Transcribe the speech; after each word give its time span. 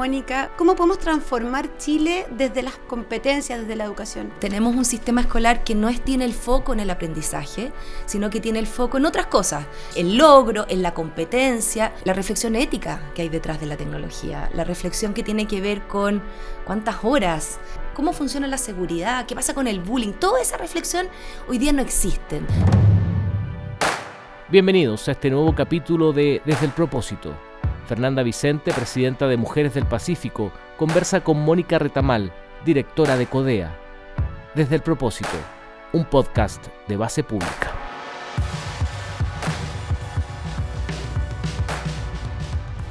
Mónica. 0.00 0.50
¿Cómo 0.56 0.76
podemos 0.76 0.98
transformar 0.98 1.76
Chile 1.76 2.26
desde 2.30 2.62
las 2.62 2.78
competencias, 2.78 3.60
desde 3.60 3.76
la 3.76 3.84
educación? 3.84 4.32
Tenemos 4.40 4.74
un 4.74 4.86
sistema 4.86 5.20
escolar 5.20 5.62
que 5.62 5.74
no 5.74 5.90
tiene 5.92 6.24
el 6.24 6.32
foco 6.32 6.72
en 6.72 6.80
el 6.80 6.88
aprendizaje, 6.88 7.70
sino 8.06 8.30
que 8.30 8.40
tiene 8.40 8.60
el 8.60 8.66
foco 8.66 8.96
en 8.96 9.04
otras 9.04 9.26
cosas. 9.26 9.66
El 9.94 10.16
logro, 10.16 10.64
en 10.70 10.80
la 10.80 10.94
competencia, 10.94 11.92
la 12.04 12.14
reflexión 12.14 12.56
ética 12.56 13.12
que 13.14 13.20
hay 13.20 13.28
detrás 13.28 13.60
de 13.60 13.66
la 13.66 13.76
tecnología, 13.76 14.48
la 14.54 14.64
reflexión 14.64 15.12
que 15.12 15.22
tiene 15.22 15.46
que 15.46 15.60
ver 15.60 15.86
con 15.86 16.22
cuántas 16.64 17.04
horas, 17.04 17.58
cómo 17.92 18.14
funciona 18.14 18.46
la 18.46 18.56
seguridad, 18.56 19.26
qué 19.26 19.34
pasa 19.34 19.52
con 19.52 19.66
el 19.66 19.80
bullying. 19.80 20.14
Toda 20.14 20.40
esa 20.40 20.56
reflexión 20.56 21.08
hoy 21.46 21.58
día 21.58 21.74
no 21.74 21.82
existen. 21.82 22.46
Bienvenidos 24.48 25.06
a 25.08 25.12
este 25.12 25.28
nuevo 25.28 25.54
capítulo 25.54 26.10
de 26.14 26.40
Desde 26.46 26.64
el 26.64 26.72
propósito 26.72 27.49
Fernanda 27.86 28.22
Vicente, 28.22 28.72
presidenta 28.72 29.26
de 29.26 29.36
Mujeres 29.36 29.74
del 29.74 29.86
Pacífico, 29.86 30.52
conversa 30.76 31.22
con 31.22 31.40
Mónica 31.40 31.78
Retamal, 31.78 32.32
directora 32.64 33.16
de 33.16 33.26
CODEA. 33.26 33.76
Desde 34.54 34.76
el 34.76 34.82
propósito, 34.82 35.30
un 35.92 36.04
podcast 36.04 36.66
de 36.88 36.96
base 36.96 37.22
pública. 37.22 37.80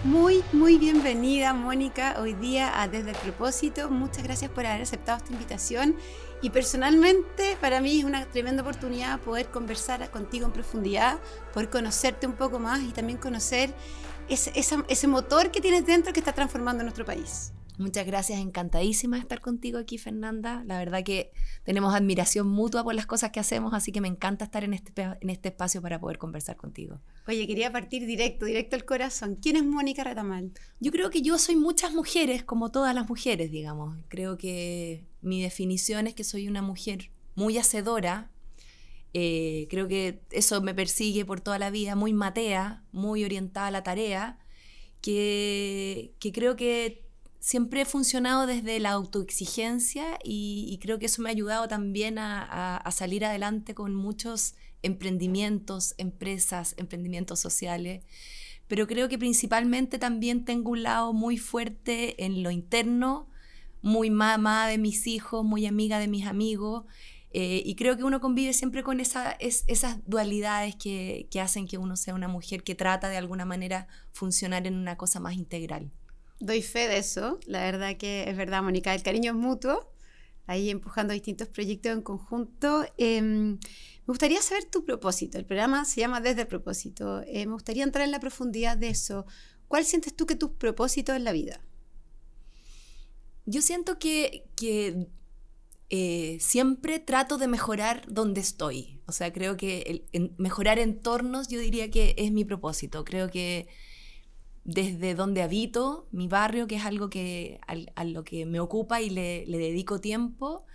Muy, 0.09 0.43
muy 0.53 0.77
bienvenida 0.77 1.53
Mónica 1.53 2.15
hoy 2.19 2.33
día 2.33 2.81
a 2.81 2.87
Desde 2.87 3.11
el 3.11 3.17
propósito. 3.17 3.91
Muchas 3.91 4.23
gracias 4.23 4.49
por 4.49 4.65
haber 4.65 4.81
aceptado 4.81 5.17
esta 5.19 5.31
invitación 5.31 5.95
y 6.41 6.49
personalmente 6.49 7.57
para 7.61 7.79
mí 7.79 7.99
es 7.99 8.05
una 8.05 8.25
tremenda 8.25 8.63
oportunidad 8.63 9.19
poder 9.19 9.49
conversar 9.49 10.09
contigo 10.09 10.47
en 10.47 10.51
profundidad, 10.51 11.19
poder 11.53 11.69
conocerte 11.69 12.25
un 12.25 12.33
poco 12.33 12.57
más 12.57 12.81
y 12.81 12.91
también 12.91 13.19
conocer 13.19 13.71
ese, 14.29 14.51
ese 14.55 15.07
motor 15.07 15.51
que 15.51 15.61
tienes 15.61 15.85
dentro 15.85 16.13
que 16.13 16.19
está 16.19 16.33
transformando 16.33 16.83
nuestro 16.83 17.05
país. 17.05 17.51
Muchas 17.79 18.05
gracias, 18.05 18.41
encantadísima 18.41 19.15
de 19.15 19.21
estar 19.21 19.39
contigo 19.39 19.77
aquí, 19.77 19.97
Fernanda. 19.97 20.63
La 20.65 20.77
verdad 20.77 21.01
que 21.01 21.31
tenemos 21.63 21.95
admiración 21.95 22.45
mutua 22.45 22.83
por 22.83 22.93
las 22.93 23.05
cosas 23.05 23.31
que 23.31 23.39
hacemos, 23.39 23.73
así 23.73 23.93
que 23.93 24.01
me 24.01 24.09
encanta 24.09 24.43
estar 24.43 24.65
en 24.65 24.73
este, 24.73 24.91
en 25.01 25.29
este 25.29 25.47
espacio 25.47 25.81
para 25.81 25.97
poder 25.97 26.17
conversar 26.17 26.57
contigo. 26.57 26.99
Oye, 27.25 27.47
quería 27.47 27.71
partir 27.71 28.05
directo, 28.05 28.45
directo 28.45 28.75
al 28.75 28.83
corazón. 28.83 29.37
¿Quién 29.41 29.55
es 29.55 29.63
Mónica 29.63 30.03
Retamal? 30.03 30.51
Yo 30.81 30.91
creo 30.91 31.09
que 31.09 31.21
yo 31.21 31.39
soy 31.39 31.55
muchas 31.55 31.93
mujeres, 31.93 32.43
como 32.43 32.69
todas 32.69 32.93
las 32.93 33.07
mujeres, 33.07 33.49
digamos. 33.49 33.97
Creo 34.09 34.37
que 34.37 35.05
mi 35.21 35.41
definición 35.41 36.05
es 36.05 36.15
que 36.15 36.25
soy 36.25 36.49
una 36.49 36.61
mujer 36.61 37.11
muy 37.35 37.57
hacedora, 37.57 38.29
eh, 39.13 39.67
creo 39.69 39.87
que 39.87 40.21
eso 40.31 40.61
me 40.61 40.75
persigue 40.75 41.25
por 41.25 41.41
toda 41.41 41.57
la 41.57 41.71
vida, 41.71 41.95
muy 41.95 42.13
matea, 42.13 42.83
muy 42.91 43.23
orientada 43.23 43.67
a 43.67 43.71
la 43.71 43.83
tarea, 43.83 44.37
que, 45.01 46.13
creo 46.33 46.55
que 46.55 47.05
siempre 47.39 47.81
he 47.81 47.85
funcionado 47.85 48.45
desde 48.45 48.79
la 48.79 48.91
autoexigencia 48.91 50.19
y, 50.23 50.77
creo 50.81 50.99
que 50.99 51.07
eso 51.07 51.21
me 51.21 51.29
ha 51.29 51.31
ayudado 51.31 51.67
también 51.67 52.19
a, 52.19 52.83
salir 52.91 53.25
adelante 53.25 53.73
con 53.73 53.95
muchos 53.95 54.55
emprendimientos, 54.83 55.95
empresas, 55.97 56.75
emprendimientos 56.77 57.39
sociales. 57.39 58.03
Pero 58.67 58.85
creo 58.85 59.09
que 59.09 59.17
principalmente 59.17 59.97
también 59.97 60.45
tengo 60.45 60.71
un 60.71 60.83
lado 60.83 61.11
muy 61.13 61.37
fuerte 61.37 62.23
en 62.23 62.43
lo 62.43 62.51
interno, 62.51 63.27
muy 63.81 64.11
mamá 64.11 64.67
de 64.67 64.77
mis 64.77 65.07
hijos, 65.07 65.43
muy 65.43 65.65
amiga 65.65 65.97
de 65.97 66.07
mis 66.07 66.27
amigos 66.27 66.85
eh, 67.31 67.61
y 67.63 67.75
creo 67.75 67.95
que 67.95 68.03
uno 68.03 68.19
convive 68.19 68.53
siempre 68.53 68.83
con 68.83 68.99
esa, 68.99 69.31
esas 69.39 69.99
dualidades 70.05 70.75
que, 70.75 71.27
que, 71.29 71.39
hacen 71.39 71.67
que 71.67 71.77
uno 71.77 71.95
sea 71.95 72.15
una 72.15 72.27
mujer 72.27 72.63
que 72.63 72.73
trata 72.73 73.07
de 73.07 73.17
alguna 73.17 73.45
manera 73.45 73.87
funcionar 74.11 74.65
en 74.65 74.75
una 74.75 74.97
cosa 74.97 75.19
más 75.19 75.35
integral. 75.35 75.91
Doy 76.39 76.63
fe 76.63 76.87
de 76.87 76.97
eso, 76.97 77.39
la 77.45 77.61
verdad 77.61 77.97
que 77.97 78.27
es 78.27 78.35
verdad, 78.35 78.63
Mónica, 78.63 78.95
el 78.95 79.03
cariño 79.03 79.31
es 79.31 79.37
mutuo, 79.37 79.91
ahí 80.47 80.71
empujando 80.71 81.13
distintos 81.13 81.49
proyectos 81.49 81.91
en 81.91 82.01
conjunto. 82.01 82.85
Em, 82.97 83.51
me 83.51 84.07
gustaría 84.07 84.41
saber 84.41 84.65
tu 84.65 84.83
propósito, 84.83 85.37
el 85.37 85.45
programa 85.45 85.85
se 85.85 86.01
llama 86.01 86.21
Desde 86.21 86.41
el 86.41 86.47
propósito, 86.47 87.21
eh, 87.27 87.45
me 87.45 87.53
gustaría 87.53 87.83
entrar 87.83 88.05
en 88.05 88.11
la 88.11 88.19
profundidad 88.19 88.75
de 88.75 88.89
eso. 88.89 89.27
¿Cuál 89.67 89.85
sientes 89.85 90.15
tú 90.15 90.25
que 90.25 90.35
tus 90.35 90.51
propósitos 90.51 91.15
en 91.15 91.25
la 91.25 91.31
vida? 91.31 91.61
Yo 93.45 93.61
siento 93.61 93.99
que, 93.99 94.45
que 94.55 95.09
eh, 95.89 96.37
siempre 96.39 96.99
trato 96.99 97.37
de 97.37 97.47
mejorar 97.47 98.05
donde 98.07 98.41
estoy. 98.41 99.01
O 99.05 99.11
sea, 99.11 99.33
creo 99.33 99.57
que 99.57 100.05
mejorar 100.37 100.79
entornos 100.79 101.47
yo 101.47 101.59
diría 101.59 101.89
que 101.89 102.15
es 102.17 102.31
mi 102.31 102.45
propósito. 102.45 103.03
Creo 103.03 103.29
que 103.29 103.67
desde 104.63 105.15
donde 105.15 105.41
habito, 105.41 106.07
mi 106.11 106.27
barrio, 106.27 106.67
que 106.67 106.75
es 106.75 106.85
algo 106.85 107.09
que, 107.09 107.59
a, 107.95 108.03
lo 108.03 108.23
que 108.23 108.45
me 108.45 108.59
ocupa 108.59 109.01
y 109.01 109.09
le 109.09 109.45
dedico 109.47 109.99
tiempo, 109.99 110.65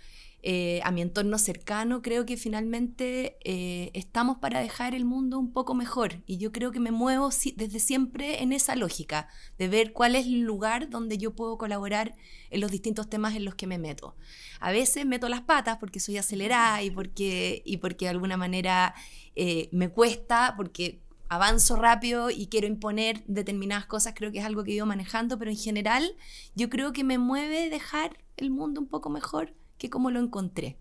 eh, 0.47 0.79
a 0.83 0.91
mi 0.91 1.01
entorno 1.01 1.39
cercano, 1.39 2.03
creo 2.03 2.27
que 2.27 2.37
finalmente 2.37 3.35
eh, 3.43 3.89
estamos 3.95 4.37
para 4.37 4.59
dejar 4.59 4.93
el 4.93 5.03
mundo 5.03 5.39
un 5.39 5.51
poco 5.51 5.73
mejor. 5.73 6.21
Y 6.27 6.37
yo 6.37 6.51
creo 6.51 6.71
que 6.71 6.79
me 6.79 6.91
muevo 6.91 7.31
desde 7.55 7.79
siempre 7.79 8.43
en 8.43 8.53
esa 8.53 8.75
lógica, 8.75 9.27
de 9.57 9.67
ver 9.67 9.91
cuál 9.91 10.15
es 10.15 10.27
el 10.27 10.41
lugar 10.41 10.91
donde 10.91 11.17
yo 11.17 11.33
puedo 11.33 11.57
colaborar 11.57 12.15
en 12.51 12.61
los 12.61 12.69
distintos 12.69 13.09
temas 13.09 13.33
en 13.33 13.43
los 13.43 13.55
que 13.55 13.65
me 13.65 13.79
meto. 13.79 14.15
A 14.59 14.71
veces 14.71 15.03
meto 15.07 15.29
las 15.29 15.41
patas 15.41 15.77
porque 15.79 15.99
soy 15.99 16.17
acelerada 16.17 16.83
y 16.83 16.91
porque, 16.91 17.63
y 17.65 17.77
porque 17.77 18.05
de 18.05 18.11
alguna 18.11 18.37
manera 18.37 18.93
eh, 19.35 19.67
me 19.71 19.89
cuesta, 19.89 20.53
porque 20.55 21.01
avanzo 21.27 21.75
rápido 21.75 22.29
y 22.29 22.45
quiero 22.45 22.67
imponer 22.67 23.23
determinadas 23.25 23.87
cosas, 23.87 24.13
creo 24.15 24.31
que 24.31 24.37
es 24.37 24.45
algo 24.45 24.63
que 24.63 24.73
he 24.73 24.75
ido 24.75 24.85
manejando, 24.85 25.39
pero 25.39 25.49
en 25.49 25.57
general 25.57 26.15
yo 26.53 26.69
creo 26.69 26.93
que 26.93 27.03
me 27.03 27.17
mueve 27.17 27.67
dejar 27.71 28.19
el 28.37 28.51
mundo 28.51 28.79
un 28.79 28.87
poco 28.87 29.09
mejor 29.09 29.51
que 29.77 29.89
como 29.89 30.11
lo 30.11 30.19
encontré. 30.19 30.77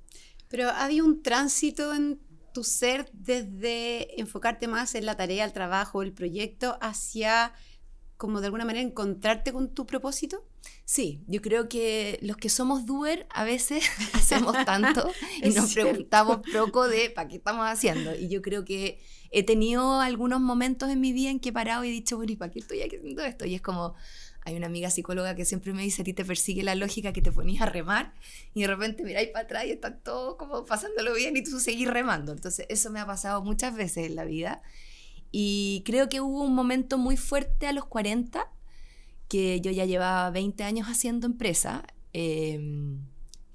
Pero 0.49 0.71
había 0.71 1.05
un 1.05 1.23
tránsito 1.23 1.95
en 1.95 2.21
tu 2.53 2.63
ser 2.65 3.11
desde 3.13 4.21
enfocarte 4.21 4.69
más 4.69 4.95
en 4.95 5.07
la 5.07 5.17
tarea, 5.17 5.45
el 5.45 5.53
trabajo, 5.53 6.03
el 6.03 6.13
proyecto, 6.13 6.79
hacia 6.81 7.53
como 8.17 8.41
de 8.41 8.47
alguna 8.47 8.65
manera 8.65 8.87
encontrarte 8.87 9.53
con 9.53 9.75
tu 9.75 9.87
propósito? 9.87 10.47
Sí, 10.85 11.23
yo 11.27 11.43
creo 11.43 11.69
que 11.69 12.19
los 12.23 12.37
que 12.37 12.49
somos 12.49 12.87
doer 12.87 13.27
a 13.31 13.45
veces 13.45 13.85
hacemos 14.15 14.57
tanto 14.65 15.11
y 15.43 15.51
nos 15.51 15.75
preguntamos 15.75 16.41
poco 16.53 16.89
de 16.89 17.11
para 17.11 17.29
qué 17.29 17.37
estamos 17.37 17.67
haciendo. 17.67 18.15
Y 18.15 18.29
yo 18.29 18.41
creo 18.41 18.65
que 18.65 19.01
he 19.31 19.43
tenido 19.43 20.01
algunos 20.01 20.41
momentos 20.41 20.91
en 20.91 21.01
mi 21.01 21.13
vida 21.13 21.31
en 21.31 21.41
que 21.41 21.51
he 21.51 21.53
parado 21.53 21.85
y 21.85 21.89
he 21.89 21.93
dicho, 21.93 22.17
bueno, 22.17 22.33
¿y 22.33 22.37
para 22.37 22.51
qué 22.51 22.61
estoy 22.61 22.83
haciendo 22.83 23.23
esto? 23.25 23.45
Y 23.45 23.57
es 23.57 23.63
como, 23.63 23.95
hay 24.45 24.57
una 24.57 24.67
amiga 24.67 24.91
psicóloga 24.91 25.35
que 25.35 25.45
siempre 25.45 25.73
me 25.73 25.83
dice, 25.83 26.03
a 26.03 26.05
ti 26.05 26.13
te 26.13 26.25
persigue 26.25 26.63
la 26.63 26.75
lógica 26.75 27.13
que 27.13 27.23
te 27.23 27.33
ponías 27.33 27.63
a 27.63 27.67
remar 27.67 28.15
y 28.53 28.63
de 28.63 28.67
repente 28.67 29.03
miráis 29.03 29.31
para 29.31 29.45
atrás 29.45 29.65
y 29.67 29.71
están 29.71 30.01
todos 30.03 30.37
como 30.37 30.65
pasándolo 30.67 31.15
bien 31.15 31.37
y 31.37 31.43
tú 31.43 31.59
seguís 31.61 31.89
remando. 31.89 32.33
Entonces 32.33 32.67
eso 32.69 32.91
me 32.91 33.01
ha 33.01 33.07
pasado 33.07 33.43
muchas 33.43 33.75
veces 33.75 34.07
en 34.07 34.17
la 34.17 34.25
vida 34.25 34.63
y 35.31 35.83
creo 35.87 36.09
que 36.09 36.21
hubo 36.21 36.43
un 36.45 36.55
momento 36.55 36.99
muy 36.99 37.17
fuerte 37.17 37.67
a 37.67 37.73
los 37.73 37.87
40 37.87 38.51
que 39.29 39.61
yo 39.61 39.71
ya 39.71 39.87
llevaba 39.87 40.31
20 40.31 40.63
años 40.63 40.89
haciendo 40.89 41.27
empresa. 41.27 41.85
Em, 42.13 42.99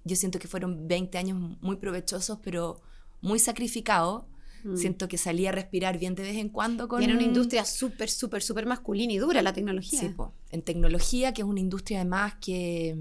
yo 0.03 0.15
siento 0.15 0.39
que 0.39 0.47
fueron 0.47 0.87
20 0.87 1.17
años 1.17 1.37
muy 1.61 1.77
provechosos, 1.77 2.39
pero 2.41 2.81
muy 3.21 3.37
sacrificados 3.37 4.23
Mm. 4.63 4.77
Siento 4.77 5.07
que 5.07 5.17
salía 5.17 5.49
a 5.49 5.51
respirar 5.51 5.97
bien 5.97 6.15
de 6.15 6.23
vez 6.23 6.37
en 6.37 6.49
cuando 6.49 6.87
con... 6.87 6.99
Tiene 6.99 7.13
una 7.13 7.23
industria 7.23 7.65
súper, 7.65 8.09
súper, 8.09 8.41
súper 8.41 8.65
masculina 8.65 9.13
y 9.13 9.17
dura 9.17 9.41
la 9.41 9.53
tecnología. 9.53 9.99
Sí, 9.99 10.13
en 10.51 10.61
tecnología, 10.61 11.33
que 11.33 11.41
es 11.41 11.47
una 11.47 11.59
industria 11.59 11.99
además 11.99 12.35
que, 12.41 12.95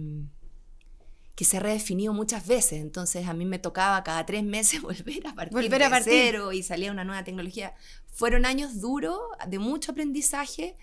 que 1.34 1.44
se 1.44 1.56
ha 1.56 1.60
redefinido 1.60 2.12
muchas 2.12 2.46
veces. 2.46 2.80
Entonces 2.80 3.26
a 3.26 3.32
mí 3.32 3.44
me 3.44 3.58
tocaba 3.58 4.02
cada 4.04 4.26
tres 4.26 4.44
meses 4.44 4.82
volver 4.82 5.26
a 5.26 5.34
partir 5.34 5.54
volver 5.54 5.82
a 5.82 5.90
partir. 5.90 6.12
cero 6.12 6.52
y 6.52 6.62
salía 6.62 6.92
una 6.92 7.04
nueva 7.04 7.24
tecnología. 7.24 7.74
Fueron 8.12 8.44
años 8.44 8.80
duros, 8.80 9.20
de 9.46 9.58
mucho 9.58 9.92
aprendizaje, 9.92 10.76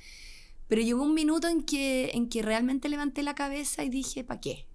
pero 0.68 0.82
llegó 0.82 1.04
un 1.04 1.14
minuto 1.14 1.48
en 1.48 1.64
que, 1.64 2.12
en 2.14 2.30
que 2.30 2.42
realmente 2.42 2.90
levanté 2.90 3.22
la 3.22 3.36
cabeza 3.36 3.84
y 3.84 3.90
dije, 3.90 4.24
¿para 4.24 4.40
qué? 4.42 4.66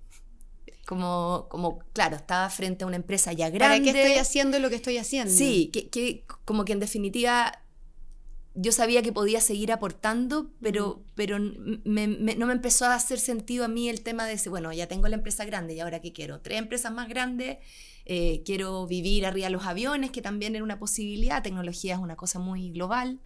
Como, 0.87 1.47
como, 1.49 1.79
claro, 1.93 2.17
estaba 2.17 2.51
frente 2.51 2.85
a 2.85 2.87
una 2.87 2.97
empresa 2.97 3.33
ya 3.33 3.49
grande. 3.49 3.79
¿Para 3.87 3.93
qué 3.93 4.03
estoy 4.03 4.19
haciendo 4.19 4.59
lo 4.59 4.69
que 4.71 4.77
estoy 4.77 4.99
haciendo? 4.99 5.33
Sí, 5.33 5.71
que, 5.73 5.89
que 5.89 6.25
como 6.45 6.65
que 6.65 6.73
en 6.73 6.81
definitiva 6.81 7.63
yo 8.55 8.73
sabía 8.73 9.03
que 9.03 9.13
podía 9.13 9.41
seguir 9.41 9.73
aportando, 9.73 10.51
pero, 10.61 11.03
pero 11.15 11.39
no 11.39 11.55
me 11.85 12.53
empezó 12.53 12.87
a 12.87 12.95
hacer 12.95 13.21
sentido 13.21 13.65
a 13.65 13.69
mí 13.69 13.89
el 13.89 14.03
tema 14.03 14.25
de 14.25 14.33
decir, 14.33 14.51
bueno, 14.51 14.73
ya 14.73 14.89
tengo 14.89 15.07
la 15.09 15.17
empresa 15.17 15.45
grande 15.45 15.75
y 15.75 15.81
ahora 15.81 16.01
qué 16.01 16.13
quiero, 16.13 16.41
tres 16.41 16.59
empresas 16.59 16.93
más 16.93 17.09
grandes, 17.09 17.59
eh, 18.07 18.43
quiero 18.45 18.87
vivir 18.87 19.25
arriba 19.25 19.47
de 19.47 19.53
los 19.53 19.67
aviones, 19.67 20.11
que 20.11 20.21
también 20.21 20.57
era 20.57 20.65
una 20.65 20.79
posibilidad, 20.79 21.43
tecnología 21.43 21.95
es 21.95 22.01
una 22.01 22.17
cosa 22.17 22.39
muy 22.39 22.71
global. 22.73 23.21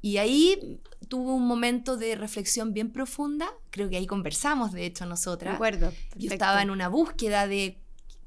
Y 0.00 0.18
ahí 0.18 0.80
tuvo 1.08 1.34
un 1.34 1.46
momento 1.46 1.96
de 1.96 2.14
reflexión 2.14 2.72
bien 2.72 2.90
profunda, 2.90 3.50
creo 3.70 3.90
que 3.90 3.96
ahí 3.96 4.06
conversamos, 4.06 4.72
de 4.72 4.86
hecho, 4.86 5.04
nosotras. 5.06 5.52
De 5.52 5.56
acuerdo. 5.56 5.92
Yo 6.16 6.30
estaba 6.30 6.62
en 6.62 6.70
una 6.70 6.88
búsqueda 6.88 7.48
de 7.48 7.78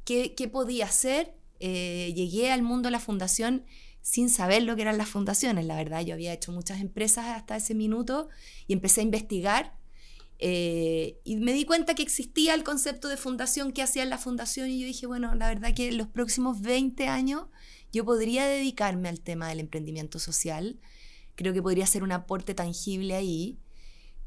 qué, 0.03 0.35
qué 0.35 0.47
podía 0.49 0.85
hacer. 0.85 1.33
Eh, 1.59 2.11
llegué 2.15 2.51
al 2.51 2.61
mundo 2.61 2.87
de 2.87 2.91
la 2.91 2.99
fundación 2.99 3.63
sin 4.01 4.29
saber 4.29 4.63
lo 4.63 4.75
que 4.75 4.81
eran 4.83 4.97
las 4.97 5.09
fundaciones, 5.09 5.65
la 5.65 5.75
verdad. 5.75 6.01
Yo 6.05 6.13
había 6.15 6.33
hecho 6.33 6.51
muchas 6.51 6.81
empresas 6.81 7.25
hasta 7.27 7.55
ese 7.57 7.75
minuto 7.75 8.29
y 8.67 8.73
empecé 8.73 9.01
a 9.01 9.03
investigar 9.03 9.79
Eh, 10.43 11.19
y 11.23 11.35
me 11.35 11.53
di 11.53 11.65
cuenta 11.65 11.93
que 11.93 12.01
existía 12.01 12.55
el 12.55 12.63
concepto 12.63 13.07
de 13.09 13.15
fundación 13.17 13.71
que 13.73 13.83
hacía 13.83 14.03
la 14.05 14.17
fundación 14.17 14.69
y 14.71 14.79
yo 14.79 14.87
dije, 14.87 15.05
bueno, 15.05 15.35
la 15.35 15.47
verdad 15.47 15.73
que 15.75 15.89
en 15.89 15.97
los 15.99 16.07
próximos 16.07 16.61
20 16.61 17.07
años 17.07 17.45
yo 17.93 18.05
podría 18.05 18.45
dedicarme 18.47 19.07
al 19.09 19.21
tema 19.21 19.49
del 19.49 19.59
emprendimiento 19.59 20.17
social. 20.17 20.79
Creo 21.35 21.53
que 21.53 21.61
podría 21.61 21.85
ser 21.85 22.03
un 22.03 22.11
aporte 22.11 22.55
tangible 22.55 23.13
ahí. 23.15 23.59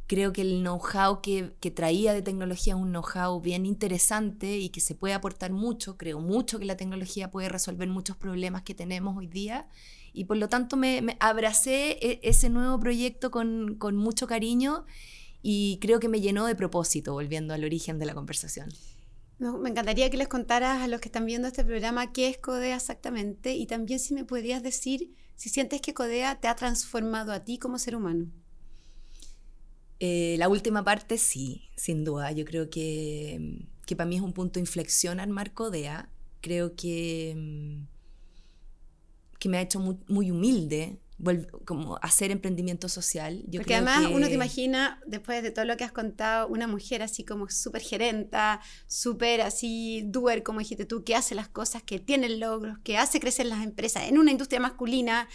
Creo 0.06 0.33
que 0.33 0.43
el 0.43 0.61
know-how 0.61 1.23
que, 1.23 1.55
que, 1.61 1.71
traía 1.71 2.12
de 2.12 2.21
tecnología 2.21 2.75
es 2.75 2.81
un 2.81 2.91
know-how 2.91 3.41
bien 3.41 3.65
interesante 3.65 4.59
y 4.59 4.69
que 4.69 4.81
se 4.81 4.95
puede 4.95 5.15
aportar 5.15 5.51
mucho. 5.51 5.97
Creo 5.97 6.21
mucho 6.21 6.59
que 6.59 6.67
la 6.67 6.77
tecnología 6.77 7.31
puede 7.31 7.49
resolver 7.49 7.89
muchos 7.89 8.17
problemas 8.17 8.62
que 8.62 8.75
tenemos 8.75 9.17
hoy 9.17 9.27
día. 9.27 9.67
Y 10.12 10.25
por 10.25 10.37
lo 10.37 10.49
tanto 10.49 10.77
me, 10.77 11.01
me 11.01 11.17
abracé 11.21 11.99
e, 12.03 12.21
ese 12.23 12.51
nuevo 12.51 12.79
proyecto 12.79 13.31
con, 13.31 13.77
con 13.77 13.97
mucho 13.97 14.27
cariño 14.27 14.85
y 15.47 15.79
creo 15.83 16.01
que 16.01 16.09
me 16.09 16.23
llenó 16.23 16.47
de 16.47 16.56
propósito, 16.56 17.12
volviendo 17.12 17.53
al 17.53 17.65
origen 17.65 17.99
de 17.99 18.06
la 18.06 18.15
conversación. 18.15 18.71
me 19.39 19.69
encantaría 19.69 20.09
que 20.09 20.17
les 20.17 20.29
contaras 20.29 20.81
a 20.81 20.89
los 20.89 21.03
que 21.03 21.09
están 21.09 21.27
viendo 21.27 21.49
este 21.49 21.65
programa 21.65 22.12
qué 22.12 22.29
es 22.29 22.39
CODEA 22.39 22.77
exactamente 22.77 23.55
y 23.55 23.67
también 23.67 24.01
si 24.01 24.15
me 24.15 24.25
podrías 24.25 24.62
decir 24.62 25.15
si 25.37 25.51
sientes 25.51 25.83
que 25.83 25.93
CODEA 25.93 26.41
te 26.41 26.49
ha 26.49 26.56
transformado 26.56 27.31
a 27.33 27.41
ti 27.41 27.59
como 27.59 27.79
ser 27.79 27.95
humano. 27.95 28.31
Eh, 30.00 30.37
la 30.38 30.49
última 30.49 30.85
parte 30.85 31.19
sí, 31.19 31.70
sin 31.76 32.05
duda. 32.05 32.32
Yo 32.32 32.44
creo 32.44 32.69
que, 32.70 33.67
que 33.87 33.96
para 33.96 34.08
mí 34.08 34.17
es 34.17 34.23
un 34.23 34.32
punto 34.32 34.55
de 34.55 34.61
inflexión 34.61 35.20
armar 35.20 35.52
CODEA. 35.52 36.08
Creo 36.41 36.75
que, 36.75 37.35
mm, 37.37 37.87
que 39.38 39.49
me 39.49 39.58
ha 39.58 39.62
hecho 39.62 39.81
muy, 39.81 39.96
muy 40.08 40.31
humilde 40.31 40.99
como 41.64 41.96
hacer 42.02 42.31
emprendimiento 42.31 42.88
social. 42.88 43.43
Yo 43.46 43.61
Porque 43.61 43.76
además 43.76 44.11
uno 44.12 44.26
te 44.26 44.35
imagina, 44.35 45.00
después 45.06 45.43
de 45.43 45.52
todo 45.52 45.64
lo 45.64 45.76
que 45.76 45.85
has 45.85 45.93
contado, 45.93 46.49
una 46.49 46.67
mujer 46.67 47.02
así 47.02 47.25
como 47.25 47.49
súper 47.49 47.82
gerenta, 47.82 48.61
súper 48.87 49.41
así 49.41 50.02
doer, 50.06 50.43
como 50.43 50.58
dijiste 50.58 50.85
tú, 50.85 51.05
que 51.05 51.14
hace 51.14 51.35
las 51.35 51.49
cosas, 51.49 51.82
que 51.82 52.00
tiene 52.00 52.29
logros, 52.29 52.79
que 52.81 52.99
hace 52.99 53.20
crecer 53.20 53.46
las 53.46 53.62
empresas 53.64 54.05
en 54.05 54.19
una 54.19 54.32
industria 54.32 54.61
masculina 54.61 55.29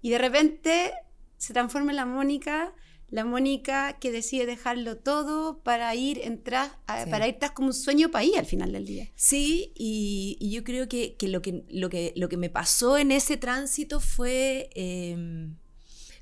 y 0.00 0.10
de 0.10 0.18
repente 0.18 0.94
se 1.36 1.52
transforma 1.52 1.92
en 1.92 1.96
la 1.96 2.06
Mónica 2.06 2.74
la 3.10 3.24
Mónica 3.24 3.98
que 4.00 4.10
decide 4.10 4.46
dejarlo 4.46 4.96
todo 4.96 5.60
para 5.60 5.94
ir 5.94 6.18
entrar, 6.24 6.72
para 6.86 7.28
ir 7.28 7.36
tras 7.38 7.52
como 7.52 7.68
un 7.68 7.74
sueño 7.74 8.10
país 8.10 8.36
al 8.36 8.46
final 8.46 8.72
del 8.72 8.84
día. 8.84 9.08
Sí, 9.14 9.72
y, 9.76 10.36
yo 10.50 10.64
creo 10.64 10.88
que, 10.88 11.14
que, 11.14 11.28
lo 11.28 11.40
que, 11.40 11.64
lo, 11.68 11.88
que 11.88 12.12
lo 12.16 12.28
que 12.28 12.36
me 12.36 12.50
pasó 12.50 12.98
en 12.98 13.12
ese 13.12 13.36
tránsito 13.36 14.00
fue 14.00 14.70
em, 14.74 15.56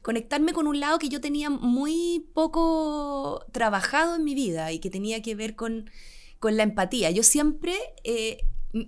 conectarme 0.02 0.52
con 0.52 0.66
un 0.66 0.78
lado 0.78 0.98
que 0.98 1.08
yo 1.08 1.20
tenía 1.20 1.48
muy 1.48 2.26
poco 2.34 3.46
trabajado 3.52 4.16
en 4.16 4.24
mi 4.24 4.34
vida 4.34 4.70
y 4.70 4.78
que 4.78 4.90
tenía 4.90 5.22
que 5.22 5.34
ver 5.34 5.56
con, 5.56 5.90
con 6.38 6.58
la 6.58 6.64
empatía. 6.64 7.10
Yo 7.10 7.22
siempre, 7.22 7.74
eh, 8.04 8.44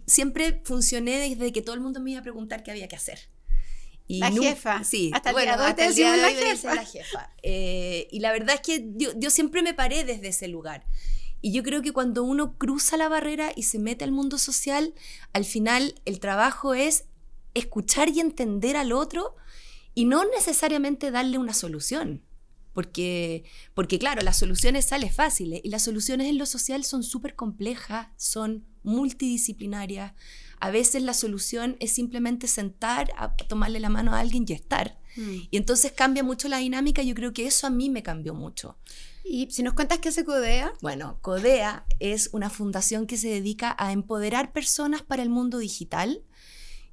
siempre 0.07 0.61
funcioné 0.65 1.19
desde 1.19 1.53
que 1.53 1.63
todo 1.63 1.75
el 1.75 1.81
mundo 1.81 2.01
me 2.01 2.11
iba 2.11 2.21
a 2.21 2.23
preguntar 2.23 2.63
qué 2.63 2.73
había 2.73 2.89
que 2.89 2.97
hacer. 2.97 3.31
Y 4.09 4.21
la 4.21 4.31
jefa. 4.31 4.85
Sí, 4.85 5.11
hasta 5.13 5.31
el 5.31 5.35
bueno, 5.35 5.57
día 5.57 5.67
hasta 5.67 5.87
el 5.87 5.95
día 5.95 6.17
la 6.17 6.31
jefa. 6.31 6.75
La 6.75 6.85
jefa. 6.85 7.31
Eh, 7.43 8.07
y 8.11 8.21
la 8.21 8.33
verdad 8.33 8.57
es 8.57 8.61
que 8.61 8.93
yo, 8.95 9.31
siempre 9.31 9.63
me 9.63 9.75
paré 9.75 10.05
desde 10.05 10.29
ese 10.29 10.49
lugar. 10.49 10.87
Y 11.43 11.53
yo 11.53 11.63
creo 11.63 11.83
que 11.83 11.93
cuando 11.93 12.23
uno 12.23 12.57
cruza 12.57 12.97
la 12.97 13.09
barrera 13.09 13.53
y 13.55 13.65
se 13.65 13.79
mete 13.79 14.05
al 14.05 14.13
mundo 14.13 14.39
social, 14.39 14.95
al 15.33 15.45
final 15.45 16.01
el 16.05 16.21
trabajo 16.21 16.75
es 16.75 17.05
escuchar 17.55 18.09
y 18.09 18.21
entender 18.21 18.77
al 18.77 18.93
otro 18.93 19.37
y 19.95 20.05
no 20.05 20.25
necesariamente 20.25 21.11
darle 21.11 21.39
una 21.39 21.55
solución. 21.55 22.23
Porque, 22.73 23.45
porque 23.75 23.99
claro, 23.99 24.21
las 24.23 24.39
soluciones 24.39 24.85
salen 24.85 25.11
fáciles 25.11 25.63
y 25.65 25.71
las 25.71 25.83
soluciones 25.83 26.29
en 26.29 26.37
lo 26.37 26.45
social 26.45 26.85
son 26.85 27.03
súper 27.03 27.35
complejas, 27.35 28.09
son 28.17 28.67
multidisciplinarias, 28.83 30.13
a 30.61 30.71
veces 30.71 31.03
la 31.03 31.15
solución 31.15 31.77
es 31.81 31.93
simplemente 31.93 32.47
sentar, 32.47 33.13
a 33.17 33.35
tomarle 33.37 33.81
la 33.81 33.91
mano 33.91 34.15
a 34.15 34.21
alguien 34.21 34.45
y 34.49 34.53
estar. 34.53 34.99
Mm. 35.17 35.37
Y 35.51 35.57
entonces 35.57 35.93
cambia 35.93 36.23
mucho 36.23 36.49
la 36.49 36.59
dinámica. 36.59 37.03
Yo 37.03 37.15
creo 37.15 37.33
que 37.33 37.47
eso 37.47 37.67
a 37.67 37.71
mí 37.71 37.91
me 37.91 38.03
cambió 38.03 38.35
mucho. 38.35 38.77
Y 39.25 39.49
si 39.51 39.63
nos 39.63 39.75
cuentas 39.75 39.99
qué 39.99 40.11
hace 40.11 40.25
CODEA. 40.25 40.73
Bueno, 40.83 41.19
CODEA 41.21 41.85
es 41.99 42.31
una 42.33 42.51
fundación 42.51 43.07
que 43.07 43.17
se 43.17 43.29
dedica 43.29 43.75
a 43.79 43.93
empoderar 43.93 44.53
personas 44.53 45.03
para 45.03 45.23
el 45.23 45.31
mundo 45.31 45.59
digital. 45.59 46.23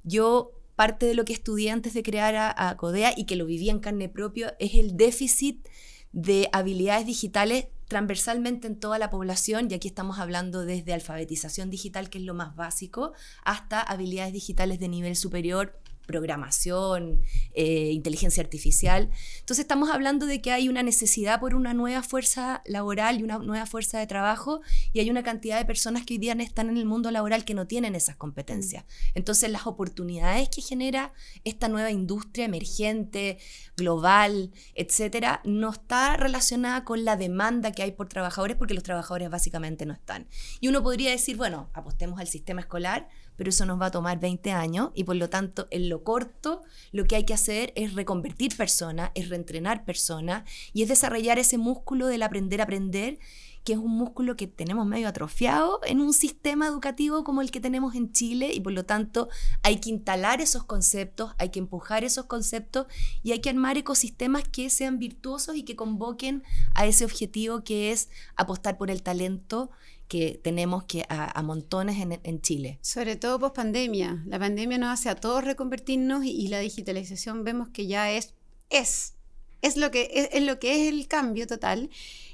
Yo 0.02 0.52
parte 0.74 1.06
de 1.06 1.14
lo 1.14 1.24
que 1.24 1.32
estudié 1.32 1.70
antes 1.70 1.94
de 1.94 2.02
crear 2.02 2.34
a, 2.34 2.68
a 2.68 2.76
CODEA 2.76 3.14
y 3.16 3.26
que 3.26 3.36
lo 3.36 3.46
viví 3.46 3.70
en 3.70 3.78
carne 3.78 4.08
propia 4.08 4.56
es 4.58 4.74
el 4.74 4.96
déficit 4.96 5.66
de 6.14 6.48
habilidades 6.52 7.06
digitales 7.06 7.66
transversalmente 7.88 8.66
en 8.66 8.78
toda 8.78 8.98
la 8.98 9.10
población, 9.10 9.68
y 9.70 9.74
aquí 9.74 9.88
estamos 9.88 10.18
hablando 10.18 10.64
desde 10.64 10.94
alfabetización 10.94 11.68
digital, 11.70 12.08
que 12.08 12.18
es 12.18 12.24
lo 12.24 12.32
más 12.32 12.56
básico, 12.56 13.12
hasta 13.44 13.80
habilidades 13.80 14.32
digitales 14.32 14.78
de 14.78 14.88
nivel 14.88 15.16
superior, 15.16 15.78
programación, 16.06 17.22
eh, 17.54 17.90
inteligencia 17.90 18.42
artificial. 18.42 19.10
Entonces 19.40 19.64
estamos 19.64 19.90
hablando 19.90 20.26
de 20.26 20.40
que 20.40 20.52
hay 20.52 20.68
una 20.68 20.82
necesidad 20.82 21.40
por 21.40 21.54
una 21.54 21.74
nueva 21.74 22.02
fuerza 22.02 22.62
laboral 22.66 23.20
y 23.20 23.22
una 23.22 23.38
nueva 23.38 23.66
fuerza 23.66 23.98
de 23.98 24.06
trabajo 24.06 24.60
y 24.92 25.00
hay 25.00 25.10
una 25.10 25.22
cantidad 25.22 25.58
de 25.58 25.64
personas 25.64 26.04
que 26.04 26.14
hoy 26.14 26.18
día 26.18 26.34
están 26.42 26.68
en 26.68 26.76
el 26.76 26.84
mundo 26.84 27.10
laboral 27.10 27.44
que 27.44 27.54
no 27.54 27.66
tienen 27.66 27.94
esas 27.94 28.16
competencias. 28.16 28.84
Entonces 29.14 29.50
las 29.50 29.66
oportunidades 29.66 30.48
que 30.48 30.62
genera 30.62 31.12
esta 31.44 31.68
nueva 31.68 31.90
industria 31.90 32.46
emergente, 32.46 33.38
global, 33.76 34.50
etcétera, 34.74 35.40
no 35.44 35.70
está 35.70 36.16
relacionada 36.16 36.84
con 36.84 37.04
la 37.04 37.16
demanda 37.16 37.72
que 37.72 37.82
hay 37.82 37.92
por 37.92 38.08
trabajadores 38.08 38.56
porque 38.56 38.74
los 38.74 38.82
trabajadores 38.82 39.30
básicamente 39.30 39.86
no 39.86 39.92
están. 39.92 40.26
Y 40.60 40.68
uno 40.68 40.82
podría 40.82 41.10
decir, 41.10 41.36
bueno, 41.36 41.70
apostemos 41.72 42.20
al 42.20 42.28
sistema 42.28 42.60
escolar, 42.60 43.08
pero 43.36 43.50
eso 43.50 43.66
nos 43.66 43.80
va 43.80 43.86
a 43.86 43.90
tomar 43.90 44.20
20 44.20 44.52
años 44.52 44.90
y 44.94 45.04
por 45.04 45.16
lo 45.16 45.28
tanto 45.28 45.66
en 45.70 45.88
lo 45.94 46.02
corto 46.02 46.62
lo 46.90 47.04
que 47.04 47.14
hay 47.14 47.24
que 47.24 47.34
hacer 47.34 47.72
es 47.76 47.94
reconvertir 47.94 48.56
personas, 48.56 49.12
es 49.14 49.28
reentrenar 49.28 49.84
personas 49.84 50.42
y 50.72 50.82
es 50.82 50.88
desarrollar 50.88 51.38
ese 51.38 51.56
músculo 51.56 52.08
del 52.08 52.24
aprender 52.24 52.60
a 52.60 52.64
aprender 52.64 53.20
que 53.62 53.72
es 53.72 53.78
un 53.78 53.96
músculo 53.96 54.36
que 54.36 54.46
tenemos 54.46 54.86
medio 54.86 55.08
atrofiado 55.08 55.80
en 55.86 56.00
un 56.00 56.12
sistema 56.12 56.66
educativo 56.66 57.22
como 57.22 57.40
el 57.40 57.50
que 57.50 57.60
tenemos 57.60 57.94
en 57.94 58.12
Chile 58.12 58.50
y 58.52 58.60
por 58.60 58.72
lo 58.72 58.84
tanto 58.84 59.28
hay 59.62 59.76
que 59.80 59.88
instalar 59.88 60.40
esos 60.40 60.64
conceptos, 60.64 61.32
hay 61.38 61.48
que 61.48 61.60
empujar 61.60 62.04
esos 62.04 62.26
conceptos 62.26 62.86
y 63.22 63.32
hay 63.32 63.40
que 63.40 63.50
armar 63.50 63.78
ecosistemas 63.78 64.46
que 64.48 64.68
sean 64.68 64.98
virtuosos 64.98 65.56
y 65.56 65.62
que 65.62 65.76
convoquen 65.76 66.42
a 66.74 66.86
ese 66.86 67.04
objetivo 67.04 67.62
que 67.62 67.92
es 67.92 68.10
apostar 68.36 68.76
por 68.76 68.90
el 68.90 69.02
talento 69.02 69.70
que 70.08 70.40
tenemos 70.42 70.84
que 70.84 71.04
a, 71.08 71.42
montones 71.42 71.96
en, 72.22 72.40
Chile. 72.40 72.78
Sobre 72.82 73.16
todo 73.16 73.38
post 73.38 73.56
pandemia. 73.56 74.22
La 74.26 74.38
pandemia 74.38 74.78
nos 74.78 74.90
hace 74.90 75.08
a 75.08 75.14
todos 75.14 75.44
reconvertirnos 75.44 76.24
y, 76.24 76.48
la 76.48 76.60
digitalización 76.60 77.44
vemos 77.44 77.68
que 77.70 77.86
ya 77.86 78.12
es, 78.12 78.34
es, 78.70 79.14
es 79.62 79.76
lo 79.76 79.90
que 79.90 80.28
es, 80.32 80.42
lo 80.42 80.58
que 80.58 80.82
es 80.82 80.92
el 80.92 81.08
cambio 81.08 81.46
total. 81.46 81.90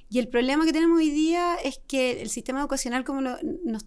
Y 0.09 0.19
el 0.19 0.27
problema 0.27 0.65
que 0.65 0.73
tenemos 0.73 0.99
hoy 0.99 1.11
día 1.11 1.55
es 1.63 1.81
que 1.87 2.21
el 2.21 2.31
sistema 2.31 2.61
educacional 2.61 3.05
como 3.05 3.21
nos, 3.21 3.41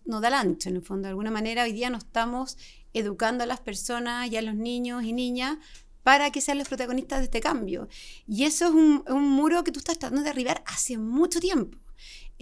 nos, 0.05 0.21
da 0.21 0.29
el 0.29 0.33
ancho, 0.33 0.69
en 0.69 0.77
el 0.77 0.81
fondo. 0.81 1.03
De 1.03 1.09
alguna 1.09 1.31
manera 1.31 1.63
hoy 1.63 1.73
día 1.73 1.89
no 1.89 1.97
estamos 1.97 2.57
educando 2.93 3.43
a 3.43 3.47
las 3.47 3.59
personas 3.59 4.31
y 4.31 4.37
a 4.37 4.41
los 4.41 4.55
niños 4.55 5.03
y 5.03 5.11
niñas 5.11 5.57
para 6.03 6.31
que 6.31 6.41
sean 6.41 6.57
los 6.57 6.69
protagonistas 6.69 7.19
de 7.19 7.25
este 7.25 7.41
cambio. 7.41 7.89
Y 8.25 8.45
eso 8.45 8.67
es 8.67 8.71
un, 8.71 9.03
un 9.09 9.29
muro 9.29 9.63
que 9.65 9.71
tú 9.73 9.79
estás 9.79 9.99
tratando 9.99 10.21
de 10.21 10.29
derribar 10.29 10.63
hace 10.65 10.97
mucho 10.97 11.41
tiempo. 11.41 11.77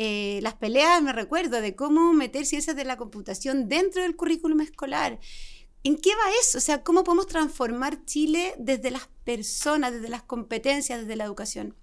Eh, 0.03 0.39
las 0.41 0.55
peleas, 0.55 0.99
me 1.03 1.13
recuerdo, 1.13 1.61
de 1.61 1.75
cómo 1.75 2.11
meter 2.11 2.47
ciencias 2.47 2.75
de 2.75 2.85
la 2.85 2.97
computación 2.97 3.69
dentro 3.69 4.01
del 4.01 4.15
currículum 4.15 4.61
escolar. 4.61 5.19
¿En 5.83 5.95
qué 5.95 6.09
va 6.15 6.23
eso? 6.41 6.57
O 6.57 6.61
sea, 6.61 6.81
¿cómo 6.81 7.03
podemos 7.03 7.27
transformar 7.27 8.03
Chile 8.05 8.55
desde 8.57 8.89
las 8.89 9.09
personas, 9.23 9.93
desde 9.93 10.09
las 10.09 10.23
competencias, 10.23 11.01
desde 11.01 11.15
la 11.15 11.25
educación? 11.25 11.75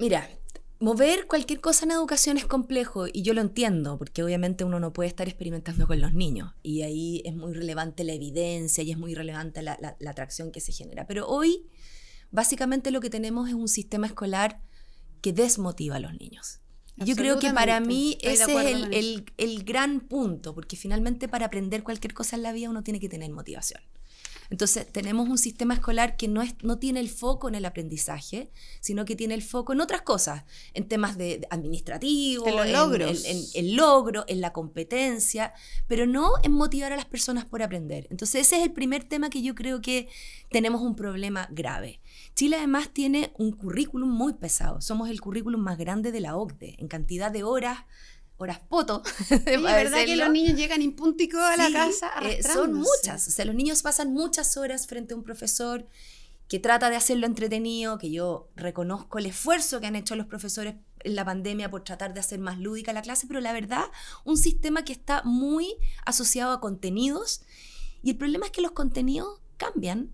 Mira, 0.00 0.28
mover 0.80 1.28
cualquier 1.28 1.60
cosa 1.60 1.84
en 1.84 1.92
educación 1.92 2.36
es 2.36 2.46
complejo 2.46 3.06
y 3.06 3.22
yo 3.22 3.32
lo 3.32 3.42
entiendo, 3.42 3.96
porque 3.96 4.24
obviamente 4.24 4.64
uno 4.64 4.80
no 4.80 4.92
puede 4.92 5.08
estar 5.08 5.28
experimentando 5.28 5.86
con 5.86 6.00
los 6.00 6.14
niños 6.14 6.52
y 6.64 6.82
ahí 6.82 7.22
es 7.24 7.36
muy 7.36 7.52
relevante 7.52 8.02
la 8.02 8.14
evidencia 8.14 8.82
y 8.82 8.90
es 8.90 8.98
muy 8.98 9.14
relevante 9.14 9.62
la, 9.62 9.78
la 9.80 10.10
atracción 10.10 10.50
que 10.50 10.60
se 10.60 10.72
genera. 10.72 11.06
Pero 11.06 11.28
hoy, 11.28 11.68
básicamente 12.32 12.90
lo 12.90 13.00
que 13.00 13.08
tenemos 13.08 13.48
es 13.48 13.54
un 13.54 13.68
sistema 13.68 14.08
escolar 14.08 14.65
que 15.26 15.32
desmotiva 15.32 15.96
a 15.96 15.98
los 15.98 16.12
niños. 16.20 16.60
Yo 16.98 17.16
creo 17.16 17.40
que 17.40 17.50
para 17.50 17.80
mí 17.80 18.16
ese 18.20 18.44
es 18.44 19.24
el, 19.36 19.64
gran 19.64 19.98
punto, 19.98 20.54
porque 20.54 20.76
finalmente 20.76 21.26
para 21.26 21.46
aprender 21.46 21.82
cualquier 21.82 22.14
cosa 22.14 22.36
en 22.36 22.44
la 22.44 22.52
vida 22.52 22.70
uno 22.70 22.84
tiene 22.84 23.00
que 23.00 23.08
tener 23.08 23.32
motivación. 23.32 23.80
Entonces, 24.50 24.90
tenemos 24.90 25.28
un 25.28 25.38
sistema 25.38 25.74
escolar 25.74 26.16
que 26.16 26.28
no, 26.28 26.42
es, 26.42 26.54
no 26.62 26.78
tiene 26.78 27.00
el 27.00 27.08
foco 27.08 27.48
en 27.48 27.54
el 27.54 27.64
aprendizaje, 27.64 28.50
sino 28.80 29.04
que 29.04 29.16
tiene 29.16 29.34
el 29.34 29.42
foco 29.42 29.72
en 29.72 29.80
otras 29.80 30.02
cosas, 30.02 30.44
en 30.74 30.88
temas 30.88 31.16
de, 31.16 31.38
de 31.38 31.46
administrativos, 31.50 32.46
en, 32.48 32.58
en 32.58 33.44
el 33.54 33.76
logro, 33.76 34.24
en 34.28 34.40
la 34.40 34.52
competencia, 34.52 35.52
pero 35.86 36.06
no 36.06 36.32
en 36.42 36.52
motivar 36.52 36.92
a 36.92 36.96
las 36.96 37.06
personas 37.06 37.44
por 37.44 37.62
aprender. 37.62 38.06
Entonces, 38.10 38.46
ese 38.46 38.58
es 38.58 38.62
el 38.62 38.72
primer 38.72 39.04
tema 39.04 39.30
que 39.30 39.42
yo 39.42 39.54
creo 39.54 39.80
que 39.80 40.08
tenemos 40.50 40.80
un 40.82 40.94
problema 40.96 41.48
grave. 41.50 42.00
Chile 42.34 42.56
además 42.56 42.90
tiene 42.92 43.32
un 43.36 43.52
currículum 43.52 44.08
muy 44.08 44.34
pesado. 44.34 44.80
Somos 44.80 45.10
el 45.10 45.20
currículum 45.20 45.60
más 45.60 45.78
grande 45.78 46.12
de 46.12 46.20
la 46.20 46.36
OCDE 46.36 46.76
en 46.78 46.88
cantidad 46.88 47.30
de 47.30 47.44
horas, 47.44 47.78
horas 48.38 48.60
poto. 48.60 49.02
Oye, 49.30 49.56
¿verdad 49.56 50.04
que 50.04 50.16
los 50.16 50.30
niños 50.30 50.56
llegan 50.58 50.82
impúnticos 50.82 51.40
a 51.40 51.56
la 51.56 51.66
Sí, 51.66 51.72
casa? 51.72 52.10
eh, 52.22 52.42
son 52.42 52.74
muchas. 52.74 53.26
O 53.28 53.30
sea, 53.30 53.44
los 53.44 53.54
niños 53.54 53.82
pasan 53.82 54.12
muchas 54.12 54.56
horas 54.56 54.86
frente 54.86 55.14
a 55.14 55.16
un 55.16 55.22
profesor 55.22 55.86
que 56.48 56.60
trata 56.60 56.90
de 56.90 56.96
hacerlo 56.96 57.26
entretenido, 57.26 57.98
que 57.98 58.10
yo 58.10 58.48
reconozco 58.54 59.18
el 59.18 59.26
esfuerzo 59.26 59.80
que 59.80 59.86
han 59.86 59.96
hecho 59.96 60.14
los 60.14 60.26
profesores 60.26 60.76
en 61.00 61.14
la 61.16 61.24
pandemia 61.24 61.70
por 61.70 61.82
tratar 61.82 62.14
de 62.14 62.20
hacer 62.20 62.38
más 62.38 62.58
lúdica 62.58 62.92
la 62.92 63.02
clase, 63.02 63.26
pero 63.26 63.40
la 63.40 63.52
verdad, 63.52 63.84
un 64.24 64.36
sistema 64.36 64.84
que 64.84 64.92
está 64.92 65.22
muy 65.24 65.74
asociado 66.04 66.52
a 66.52 66.60
contenidos 66.60 67.42
y 68.02 68.10
el 68.10 68.16
problema 68.16 68.46
es 68.46 68.52
que 68.52 68.60
los 68.60 68.70
contenidos 68.72 69.40
cambian 69.56 70.12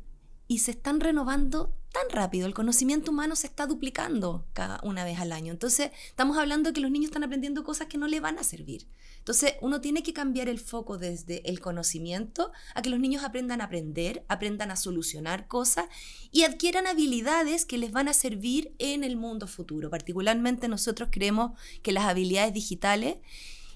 y 0.52 0.58
se 0.58 0.72
están 0.72 1.00
renovando 1.00 1.74
tan 1.92 2.10
rápido, 2.10 2.46
el 2.46 2.52
conocimiento 2.52 3.10
humano 3.10 3.36
se 3.36 3.46
está 3.46 3.66
duplicando 3.66 4.44
cada 4.52 4.80
una 4.82 5.02
vez 5.02 5.18
al 5.18 5.32
año. 5.32 5.50
Entonces, 5.50 5.92
estamos 6.08 6.36
hablando 6.36 6.68
de 6.68 6.74
que 6.74 6.82
los 6.82 6.90
niños 6.90 7.06
están 7.08 7.24
aprendiendo 7.24 7.64
cosas 7.64 7.86
que 7.86 7.96
no 7.96 8.06
le 8.06 8.20
van 8.20 8.38
a 8.38 8.44
servir. 8.44 8.86
Entonces, 9.16 9.54
uno 9.62 9.80
tiene 9.80 10.02
que 10.02 10.12
cambiar 10.12 10.50
el 10.50 10.58
foco 10.58 10.98
desde 10.98 11.48
el 11.48 11.60
conocimiento 11.60 12.52
a 12.74 12.82
que 12.82 12.90
los 12.90 13.00
niños 13.00 13.24
aprendan 13.24 13.62
a 13.62 13.64
aprender, 13.64 14.26
aprendan 14.28 14.70
a 14.70 14.76
solucionar 14.76 15.48
cosas 15.48 15.86
y 16.30 16.42
adquieran 16.42 16.86
habilidades 16.86 17.64
que 17.64 17.78
les 17.78 17.90
van 17.90 18.08
a 18.08 18.12
servir 18.12 18.74
en 18.78 19.04
el 19.04 19.16
mundo 19.16 19.46
futuro. 19.46 19.88
Particularmente 19.88 20.68
nosotros 20.68 21.08
creemos 21.10 21.58
que 21.82 21.92
las 21.92 22.04
habilidades 22.04 22.52
digitales 22.52 23.16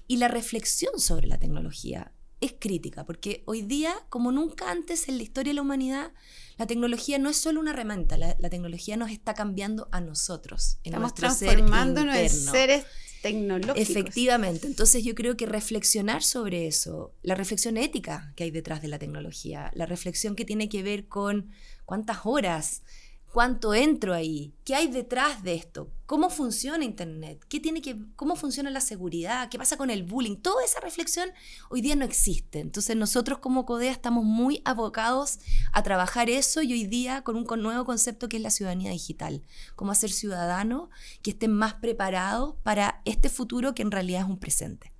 y 0.05 0.17
la 0.17 0.27
reflexión 0.27 0.99
sobre 0.99 1.25
la 1.25 1.39
tecnología 1.39 2.11
es 2.39 2.55
crítica, 2.59 3.05
porque 3.05 3.43
hoy 3.45 3.61
día, 3.61 3.95
como 4.09 4.31
nunca 4.31 4.69
antes 4.69 5.07
en 5.07 5.17
la 5.17 5.23
historia 5.23 5.51
de 5.51 5.55
la 5.55 5.61
humanidad, 5.61 6.11
la 6.57 6.67
tecnología 6.67 7.17
no 7.17 7.29
es 7.29 7.37
solo 7.37 7.59
una 7.59 7.71
herramienta, 7.71 8.17
la, 8.17 8.35
la 8.39 8.49
tecnología 8.49 8.97
nos 8.97 9.11
está 9.11 9.33
cambiando 9.33 9.87
a 9.91 10.01
nosotros, 10.01 10.77
en 10.83 10.93
Estamos 10.93 11.11
nuestro 11.11 11.29
ser 11.31 11.49
transformándonos 11.49 12.15
en 12.15 12.29
seres 12.29 12.85
tecnológicos. 13.21 13.77
Efectivamente, 13.77 14.67
entonces 14.67 15.03
yo 15.03 15.15
creo 15.15 15.35
que 15.35 15.45
reflexionar 15.45 16.23
sobre 16.23 16.67
eso, 16.67 17.13
la 17.23 17.35
reflexión 17.35 17.77
ética 17.77 18.33
que 18.35 18.43
hay 18.43 18.51
detrás 18.51 18.81
de 18.81 18.87
la 18.87 18.99
tecnología, 18.99 19.71
la 19.73 19.85
reflexión 19.85 20.35
que 20.35 20.45
tiene 20.45 20.69
que 20.69 20.83
ver 20.83 21.07
con 21.07 21.51
cuántas 21.85 22.19
horas, 22.23 22.83
cuánto 23.31 23.73
entro 23.73 24.13
ahí, 24.13 24.53
qué 24.63 24.75
hay 24.75 24.87
detrás 24.87 25.43
de 25.43 25.55
esto, 25.55 25.91
cómo 26.05 26.29
funciona 26.29 26.83
Internet, 26.83 27.45
qué 27.47 27.59
tiene 27.59 27.81
que, 27.81 27.97
cómo 28.15 28.35
funciona 28.35 28.69
la 28.69 28.81
seguridad, 28.81 29.49
qué 29.49 29.57
pasa 29.57 29.77
con 29.77 29.89
el 29.89 30.03
bullying, 30.03 30.37
toda 30.37 30.63
esa 30.63 30.79
reflexión 30.79 31.29
hoy 31.69 31.81
día 31.81 31.95
no 31.95 32.05
existe. 32.05 32.59
Entonces 32.59 32.95
nosotros 32.95 33.39
como 33.39 33.65
CODEA 33.65 33.91
estamos 33.91 34.23
muy 34.23 34.61
abocados 34.65 35.39
a 35.73 35.83
trabajar 35.83 36.29
eso 36.29 36.61
y 36.61 36.73
hoy 36.73 36.85
día 36.85 37.23
con 37.23 37.35
un 37.35 37.45
nuevo 37.61 37.85
concepto 37.85 38.29
que 38.29 38.37
es 38.37 38.43
la 38.43 38.49
ciudadanía 38.49 38.91
digital, 38.91 39.43
cómo 39.75 39.91
hacer 39.91 40.11
ciudadanos 40.11 40.89
que 41.21 41.31
estén 41.31 41.51
más 41.51 41.75
preparados 41.75 42.55
para 42.63 43.01
este 43.05 43.29
futuro 43.29 43.75
que 43.75 43.83
en 43.83 43.91
realidad 43.91 44.21
es 44.21 44.27
un 44.27 44.39
presente. 44.39 44.91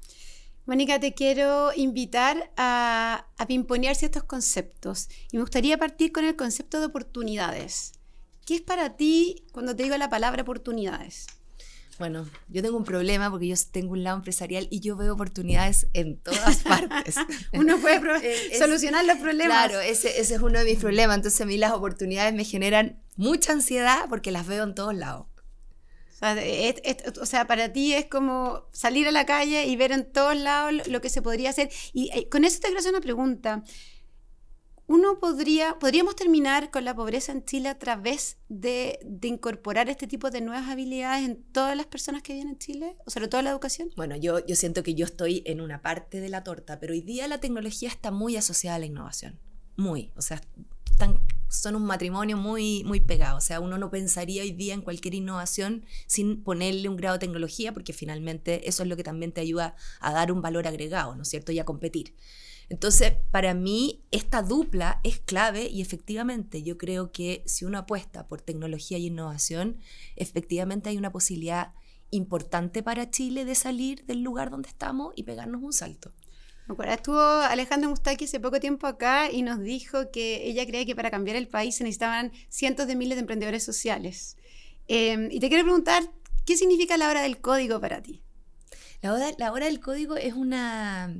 Mónica, 0.68 1.00
te 1.00 1.14
quiero 1.14 1.72
invitar 1.78 2.52
a, 2.58 3.26
a 3.38 3.48
pimponear 3.48 3.96
ciertos 3.96 4.26
conceptos. 4.26 5.08
Y 5.32 5.38
me 5.38 5.44
gustaría 5.44 5.78
partir 5.78 6.12
con 6.12 6.26
el 6.26 6.36
concepto 6.36 6.82
de 6.82 6.88
oportunidades. 6.88 7.97
¿Qué 8.48 8.56
es 8.56 8.62
para 8.62 8.96
ti 8.96 9.44
cuando 9.52 9.76
te 9.76 9.84
digo 9.84 9.98
la 9.98 10.10
palabra 10.10 10.42
oportunidades? 10.42 11.28
Bueno, 12.00 12.30
yo 12.48 12.62
tengo 12.62 12.78
un 12.78 12.86
problema 12.86 13.30
porque 13.30 13.48
yo 13.48 13.56
tengo 13.72 13.92
un 13.92 14.04
lado 14.04 14.16
empresarial 14.18 14.68
y 14.72 14.80
yo 14.80 14.96
veo 14.96 15.14
oportunidades 15.14 15.88
en 15.94 16.18
todas 16.18 16.58
partes. 16.64 17.16
Uno 17.52 17.78
puede 17.80 17.98
Eh, 18.26 18.50
es- 18.54 18.60
solucionar 18.60 19.04
los 19.04 19.18
problemas. 19.18 19.68
Claro, 19.68 19.82
ese, 19.82 20.22
ese 20.22 20.36
es 20.36 20.42
uno 20.42 20.60
de 20.60 20.64
mis 20.66 20.80
problemas. 20.80 21.18
Entonces 21.18 21.42
a 21.42 21.46
mí 21.46 21.58
las 21.58 21.74
oportunidades 21.74 22.34
me 22.34 22.46
generan 22.46 23.02
mucha 23.18 23.52
ansiedad 23.52 24.06
porque 24.10 24.32
las 24.32 24.48
veo 24.48 24.64
en 24.64 24.76
todos 24.76 24.96
lados. 24.96 25.26
O 26.14 26.18
sea, 26.20 26.42
es- 26.42 26.82
es- 26.86 27.18
o 27.18 27.26
sea, 27.26 27.48
para 27.48 27.74
ti 27.74 27.94
es 27.94 28.06
como 28.06 28.64
salir 28.72 29.08
a 29.10 29.12
la 29.12 29.26
calle 29.26 29.66
y 29.66 29.76
ver 29.76 29.92
en 29.92 30.10
todos 30.10 30.38
lados 30.38 30.72
lo, 30.72 30.84
lo 30.86 31.02
que 31.02 31.10
se 31.10 31.22
podría 31.22 31.50
hacer. 31.50 31.70
Y 31.94 32.12
eh, 32.14 32.30
con 32.30 32.46
eso 32.46 32.60
te 32.60 32.68
quiero 32.68 32.80
hacer 32.80 32.92
una 32.94 33.02
pregunta. 33.02 33.64
¿Uno 34.90 35.20
podría, 35.20 35.78
podríamos 35.80 36.16
terminar 36.16 36.72
con 36.72 36.86
la 36.86 36.96
pobreza 36.96 37.34
en 37.34 37.44
Chile 37.44 37.68
a 37.68 37.78
través 37.78 38.38
de, 38.48 39.00
de 39.04 39.28
incorporar 39.28 39.90
este 39.90 40.08
tipo 40.08 40.30
de 40.32 40.40
nuevas 40.40 40.70
habilidades 40.70 41.26
en 41.26 41.44
todas 41.52 41.76
las 41.76 41.88
personas 41.88 42.24
que 42.24 42.32
viven 42.34 42.48
en 42.48 42.58
Chile? 42.58 42.96
O 43.06 43.10
sobre 43.10 43.28
todo 43.28 43.42
la 43.42 43.50
educación. 43.50 43.90
Bueno, 43.98 44.16
yo, 44.16 44.46
yo 44.46 44.56
siento 44.56 44.84
que 44.84 44.96
yo 44.96 45.06
estoy 45.06 45.44
en 45.46 45.60
una 45.60 45.82
parte 45.82 46.22
de 46.22 46.30
la 46.30 46.46
torta, 46.46 46.80
pero 46.80 46.94
hoy 46.94 47.02
día 47.02 47.28
la 47.28 47.40
tecnología 47.42 47.90
está 47.90 48.12
muy 48.12 48.38
asociada 48.38 48.78
a 48.78 48.80
la 48.80 48.86
innovación. 48.86 49.38
Muy. 49.76 50.12
O 50.16 50.22
sea, 50.22 50.42
están- 50.90 51.20
son 51.50 51.76
un 51.76 51.84
matrimonio 51.86 52.38
muy, 52.38 52.86
muy 52.86 53.02
pegado. 53.02 53.38
O 53.38 53.42
sea, 53.42 53.60
uno 53.60 53.78
no 53.78 53.90
pensaría 53.92 54.42
hoy 54.42 54.52
día 54.52 54.74
en 54.74 54.82
cualquier 54.82 55.16
innovación 55.16 55.86
sin 56.06 56.44
ponerle 56.44 56.88
un 56.88 56.96
grado 56.96 57.16
de 57.16 57.20
tecnología, 57.20 57.74
porque 57.74 57.92
finalmente 57.92 58.68
eso 58.70 58.84
es 58.84 58.90
lo 58.90 58.96
que 58.96 59.04
también 59.04 59.34
te 59.34 59.42
ayuda 59.42 59.76
a 60.00 60.14
dar 60.14 60.32
un 60.32 60.42
valor 60.42 60.66
agregado, 60.66 61.14
¿no 61.16 61.24
es 61.24 61.28
cierto? 61.28 61.52
Y 61.52 61.60
a 61.60 61.66
competir. 61.66 62.16
Entonces, 62.70 63.14
para 63.32 63.54
mí, 63.54 64.04
esta 64.12 64.42
dupla 64.42 65.00
es 65.04 65.20
clave 65.20 65.70
y 65.70 65.82
efectivamente 65.82 66.64
yo 66.64 66.78
creo 66.78 67.12
que 67.12 67.44
si 67.46 67.64
uno 67.64 67.78
apuesta 67.78 68.28
por 68.28 68.42
tecnología 68.42 68.98
y 68.98 69.08
innovación, 69.08 69.78
efectivamente 70.18 70.90
hay 70.90 70.98
una 70.98 71.12
posibilidad 71.12 71.74
importante 72.12 72.84
para 72.84 73.10
Chile 73.10 73.46
de 73.46 73.56
salir 73.56 74.06
del 74.06 74.22
lugar 74.22 74.50
donde 74.50 74.70
estamos 74.70 75.14
y 75.16 75.24
pegarnos 75.24 75.64
un 75.64 75.74
salto. 75.74 76.14
Me 76.68 76.74
acuerdo, 76.74 76.94
estuvo 76.94 77.20
Alejandro 77.20 77.90
Mustaki 77.90 78.26
hace 78.26 78.42
poco 78.42 78.60
tiempo 78.60 78.88
acá 78.88 79.32
y 79.32 79.42
nos 79.42 79.62
dijo 79.62 80.12
que 80.12 80.46
ella 80.50 80.66
cree 80.66 80.86
que 80.86 80.96
para 80.96 81.10
cambiar 81.10 81.38
el 81.38 81.48
país 81.48 81.76
se 81.76 81.86
necesitaban 81.86 82.34
cientos 82.50 82.88
de 82.88 82.98
miles 82.98 83.16
de 83.16 83.22
emprendedores 83.22 83.64
sociales. 83.64 84.36
Eh, 84.90 85.30
y 85.32 85.40
te 85.40 85.48
quiero 85.48 85.64
preguntar, 85.64 86.04
¿qué 86.46 86.58
significa 86.58 86.98
la 86.98 87.10
hora 87.10 87.22
del 87.22 87.40
código 87.40 87.80
para 87.80 88.02
ti? 88.02 88.22
La 89.02 89.14
hora, 89.14 89.32
la 89.38 89.54
hora 89.54 89.68
del 89.68 89.80
código 89.80 90.18
es 90.18 90.34
una, 90.34 91.16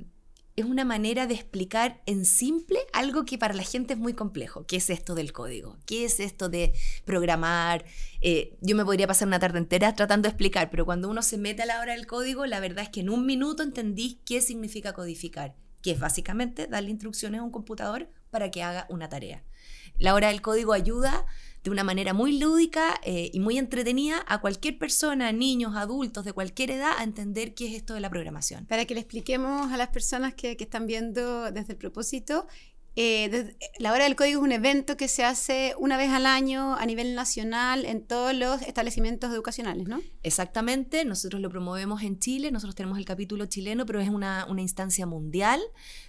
es 0.58 0.66
una 0.66 0.86
manera 0.86 1.28
de 1.28 1.36
explicar 1.36 2.02
en 2.08 2.26
simple 2.26 2.80
algo 2.92 3.26
que 3.26 3.38
para 3.38 3.54
la 3.54 3.62
gente 3.62 3.94
es 3.94 4.00
muy 4.00 4.14
complejo. 4.14 4.66
¿Qué 4.66 4.78
es 4.78 4.90
esto 4.90 5.14
del 5.14 5.32
código? 5.32 5.78
¿Qué 5.86 6.04
es 6.04 6.20
esto 6.20 6.50
de 6.50 6.74
programar? 7.06 7.86
Eh, 8.22 8.58
yo 8.62 8.76
me 8.76 8.84
podría 8.84 9.06
pasar 9.06 9.28
una 9.28 9.38
tarde 9.38 9.60
entera 9.60 9.94
tratando 9.94 10.26
de 10.26 10.32
explicar, 10.32 10.72
pero 10.72 10.84
cuando 10.84 11.10
uno 11.10 11.22
se 11.22 11.38
mete 11.38 11.62
a 11.62 11.68
la 11.68 11.80
hora 11.80 11.94
del 11.94 12.08
código, 12.08 12.48
la 12.48 12.60
verdad 12.60 12.86
es 12.86 12.90
que 12.90 13.02
en 13.02 13.12
un 13.12 13.28
minuto 13.28 13.62
entendís 13.62 14.18
qué 14.26 14.42
significa 14.42 14.94
codificar, 14.94 15.56
que 15.84 15.92
es 15.92 16.00
básicamente 16.00 16.66
darle 16.66 16.90
instrucciones 16.90 17.40
a 17.40 17.44
un 17.44 17.52
computador 17.52 18.10
para 18.32 18.50
que 18.50 18.64
haga 18.64 18.88
una 18.90 19.10
tarea. 19.10 19.44
La 20.00 20.16
hora 20.16 20.30
del 20.30 20.42
código 20.42 20.74
ayuda 20.74 21.28
de 21.68 21.72
una 21.72 21.84
manera 21.84 22.14
muy 22.14 22.40
lúdica 22.40 22.98
eh, 23.04 23.30
y 23.34 23.42
muy 23.42 23.58
entretenida 23.58 24.24
a 24.26 24.40
cualquier 24.40 24.78
persona, 24.78 25.34
niños, 25.34 25.76
adultos 25.76 26.24
de 26.24 26.32
cualquier 26.32 26.72
edad, 26.72 26.94
a 26.98 27.04
entender 27.04 27.54
qué 27.56 27.68
es 27.68 27.74
esto 27.74 27.94
de 27.94 28.00
la 28.00 28.10
programación. 28.10 28.66
Para 28.68 28.86
que 28.86 28.94
le 28.94 29.02
expliquemos 29.02 29.70
a 29.70 29.76
las 29.76 29.90
personas 29.90 30.34
que, 30.34 30.56
que 30.56 30.64
están 30.64 30.88
viendo 30.88 31.52
desde 31.52 31.74
el 31.74 31.78
propósito, 31.78 32.48
eh, 33.00 33.30
desde- 33.30 33.56
la 33.78 33.94
hora 33.94 34.06
del 34.06 34.16
código 34.16 34.40
es 34.40 34.44
un 34.44 34.52
evento 34.52 34.98
que 34.98 35.08
se 35.08 35.24
hace 35.24 35.76
una 35.78 35.98
vez 35.98 36.10
al 36.10 36.26
año 36.26 36.74
a 36.74 36.84
nivel 36.88 37.14
nacional 37.14 37.86
en 37.86 38.02
todos 38.02 38.34
los 38.34 38.64
establecimientos 38.64 39.32
educacionales, 39.32 39.88
¿no? 39.88 40.02
Exactamente, 40.24 41.06
nosotros 41.06 41.40
lo 41.40 41.52
promovemos 41.52 42.02
en 42.02 42.18
Chile, 42.18 42.50
nosotros 42.50 42.74
tenemos 42.74 42.98
el 42.98 43.06
capítulo 43.06 43.46
chileno, 43.46 43.86
pero 43.86 44.02
es 44.02 44.10
una, 44.10 44.48
instancia 44.58 45.06
mundial 45.06 45.62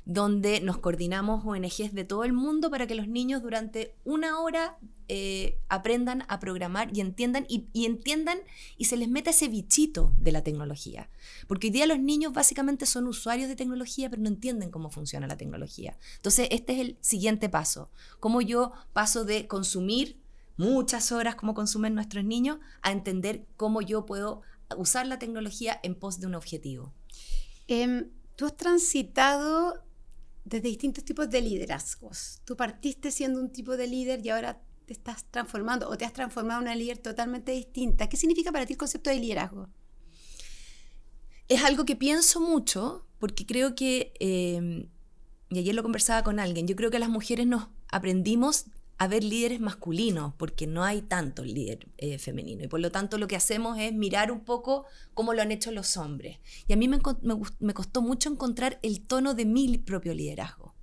donde 0.06 0.62
nos 0.62 0.78
coordinamos 0.78 1.44
ONGs 1.44 1.92
de 1.92 2.04
todo 2.04 2.24
el 2.24 2.32
mundo 2.32 2.70
para 2.70 2.86
que 2.86 2.94
los 2.94 3.06
niños 3.06 3.42
durante 3.42 3.94
una 4.04 4.40
hora 4.40 4.78
eh, 5.10 5.58
aprendan 5.68 6.24
a 6.28 6.38
programar 6.38 6.90
y 6.96 7.00
entiendan 7.00 7.46
y, 7.48 7.66
y 7.72 7.84
entiendan 7.84 8.38
y 8.78 8.86
se 8.86 8.96
les 8.96 9.08
meta 9.08 9.30
ese 9.30 9.48
bichito 9.48 10.14
de 10.18 10.32
la 10.32 10.42
tecnología. 10.42 11.10
Porque 11.46 11.68
hoy 11.68 11.72
día 11.72 11.86
los 11.86 11.98
niños 11.98 12.32
básicamente 12.32 12.86
son 12.86 13.06
usuarios 13.06 13.48
de 13.48 13.56
tecnología, 13.56 14.10
pero 14.10 14.22
no 14.22 14.28
entienden 14.28 14.70
cómo 14.70 14.90
funciona 14.90 15.26
la 15.26 15.36
tecnología. 15.36 15.96
Entonces, 16.16 16.48
este 16.50 16.77
es 16.80 16.88
el 16.88 16.98
siguiente 17.00 17.48
paso. 17.48 17.90
Cómo 18.20 18.40
yo 18.40 18.72
paso 18.92 19.24
de 19.24 19.46
consumir 19.46 20.20
muchas 20.56 21.12
horas 21.12 21.36
como 21.36 21.54
consumen 21.54 21.94
nuestros 21.94 22.24
niños 22.24 22.58
a 22.82 22.92
entender 22.92 23.46
cómo 23.56 23.80
yo 23.80 24.06
puedo 24.06 24.42
usar 24.76 25.06
la 25.06 25.18
tecnología 25.18 25.78
en 25.82 25.94
pos 25.94 26.20
de 26.20 26.26
un 26.26 26.34
objetivo. 26.34 26.92
Em, 27.68 28.10
tú 28.36 28.46
has 28.46 28.56
transitado 28.56 29.84
desde 30.44 30.68
distintos 30.68 31.04
tipos 31.04 31.28
de 31.30 31.40
liderazgos. 31.40 32.40
Tú 32.44 32.56
partiste 32.56 33.10
siendo 33.10 33.40
un 33.40 33.50
tipo 33.50 33.76
de 33.76 33.86
líder 33.86 34.24
y 34.24 34.30
ahora 34.30 34.60
te 34.86 34.94
estás 34.94 35.26
transformando 35.30 35.88
o 35.88 35.96
te 35.96 36.04
has 36.04 36.12
transformado 36.12 36.60
en 36.60 36.68
una 36.68 36.74
líder 36.74 36.98
totalmente 36.98 37.52
distinta. 37.52 38.08
¿Qué 38.08 38.16
significa 38.16 38.50
para 38.50 38.64
ti 38.64 38.72
el 38.72 38.78
concepto 38.78 39.10
de 39.10 39.18
liderazgo? 39.18 39.68
Es 41.46 41.62
algo 41.62 41.84
que 41.84 41.96
pienso 41.96 42.40
mucho 42.40 43.06
porque 43.18 43.46
creo 43.46 43.74
que, 43.74 44.12
eh, 44.18 44.88
y 45.50 45.58
ayer 45.58 45.74
lo 45.74 45.82
conversaba 45.82 46.22
con 46.22 46.40
alguien, 46.40 46.66
yo 46.66 46.76
creo 46.76 46.90
que 46.90 46.98
las 46.98 47.08
mujeres 47.08 47.46
nos 47.46 47.68
aprendimos 47.90 48.66
a 48.98 49.06
ver 49.06 49.22
líderes 49.22 49.60
masculinos, 49.60 50.34
porque 50.36 50.66
no 50.66 50.82
hay 50.82 51.02
tanto 51.02 51.44
líder 51.44 51.86
eh, 51.98 52.18
femenino. 52.18 52.64
Y 52.64 52.68
por 52.68 52.80
lo 52.80 52.90
tanto 52.90 53.16
lo 53.16 53.28
que 53.28 53.36
hacemos 53.36 53.78
es 53.78 53.92
mirar 53.92 54.32
un 54.32 54.40
poco 54.40 54.86
cómo 55.14 55.34
lo 55.34 55.40
han 55.40 55.52
hecho 55.52 55.70
los 55.70 55.96
hombres. 55.96 56.38
Y 56.66 56.72
a 56.72 56.76
mí 56.76 56.88
me, 56.88 56.98
me 57.60 57.74
costó 57.74 58.02
mucho 58.02 58.28
encontrar 58.28 58.80
el 58.82 59.00
tono 59.00 59.34
de 59.34 59.44
mi 59.44 59.78
propio 59.78 60.14
liderazgo. 60.14 60.74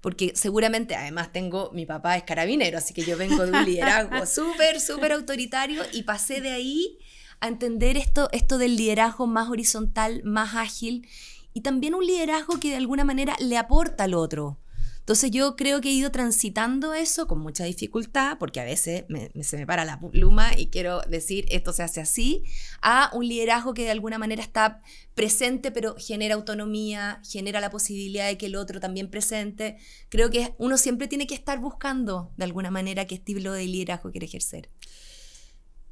Porque 0.00 0.32
seguramente, 0.36 0.94
además 0.94 1.32
tengo, 1.32 1.70
mi 1.72 1.84
papá 1.84 2.16
es 2.16 2.22
carabinero, 2.22 2.78
así 2.78 2.94
que 2.94 3.04
yo 3.04 3.16
vengo 3.16 3.44
de 3.44 3.52
un 3.52 3.64
liderazgo 3.64 4.24
súper, 4.26 4.80
súper 4.80 5.12
autoritario 5.12 5.82
y 5.92 6.04
pasé 6.04 6.40
de 6.40 6.50
ahí 6.50 6.98
a 7.40 7.48
entender 7.48 7.96
esto, 7.96 8.28
esto 8.30 8.56
del 8.56 8.76
liderazgo 8.76 9.26
más 9.26 9.48
horizontal, 9.48 10.22
más 10.24 10.54
ágil 10.54 11.08
y 11.54 11.62
también 11.62 11.94
un 11.94 12.06
liderazgo 12.06 12.58
que 12.58 12.70
de 12.70 12.76
alguna 12.76 13.04
manera 13.04 13.36
le 13.40 13.56
aporta 13.58 14.04
al 14.04 14.14
otro. 14.14 14.58
Entonces 15.02 15.32
yo 15.32 15.56
creo 15.56 15.80
que 15.80 15.88
he 15.88 15.92
ido 15.92 16.12
transitando 16.12 16.94
eso 16.94 17.26
con 17.26 17.40
mucha 17.40 17.64
dificultad, 17.64 18.38
porque 18.38 18.60
a 18.60 18.64
veces 18.64 19.04
se 19.40 19.56
me 19.56 19.66
para 19.66 19.84
la 19.84 19.98
pluma 19.98 20.56
y 20.56 20.68
quiero 20.68 21.00
decir 21.08 21.44
esto 21.48 21.72
se 21.72 21.82
hace 21.82 22.00
así, 22.00 22.44
a 22.82 23.10
un 23.12 23.26
liderazgo 23.26 23.74
que 23.74 23.82
de 23.82 23.90
alguna 23.90 24.18
manera 24.18 24.44
está 24.44 24.80
presente, 25.16 25.72
pero 25.72 25.96
genera 25.98 26.36
autonomía, 26.36 27.20
genera 27.28 27.58
la 27.58 27.70
posibilidad 27.70 28.28
de 28.28 28.38
que 28.38 28.46
el 28.46 28.54
otro 28.54 28.78
también 28.78 29.10
presente. 29.10 29.76
Creo 30.08 30.30
que 30.30 30.54
uno 30.58 30.78
siempre 30.78 31.08
tiene 31.08 31.26
que 31.26 31.34
estar 31.34 31.58
buscando 31.58 32.30
de 32.36 32.44
alguna 32.44 32.70
manera 32.70 33.04
qué 33.08 33.16
estilo 33.16 33.54
de 33.54 33.66
liderazgo 33.66 34.12
quiere 34.12 34.26
ejercer. 34.26 34.68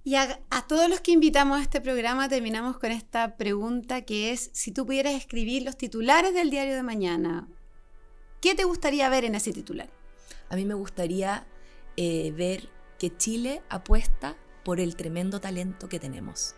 Y 0.02 0.14
a, 0.14 0.40
todos 0.66 0.88
los 0.88 1.00
que 1.00 1.12
invitamos 1.12 1.58
a 1.58 1.62
este 1.62 1.80
programa 1.80 2.28
terminamos 2.28 2.78
con 2.78 2.90
esta 2.90 3.36
pregunta 3.36 4.02
que 4.02 4.32
es, 4.32 4.50
si 4.54 4.72
tú 4.72 4.86
pudieras 4.86 5.14
escribir 5.14 5.62
los 5.62 5.76
titulares 5.76 6.32
del 6.32 6.50
diario 6.50 6.74
de 6.74 6.82
mañana, 6.82 7.48
¿Qué 8.40 8.54
te 8.54 8.64
gustaría 8.64 9.08
ver 9.10 9.24
en 9.26 9.34
ese 9.34 9.52
titular? 9.52 9.90
A 10.48 10.56
mí 10.56 10.64
me 10.64 10.72
gustaría 10.72 11.46
eh, 11.98 12.32
ver 12.34 12.70
que 12.98 13.14
Chile 13.14 13.62
apuesta 13.68 14.36
por 14.64 14.80
el 14.80 14.96
tremendo 14.96 15.40
talento 15.40 15.88
que 15.90 15.98
tenemos. 15.98 16.54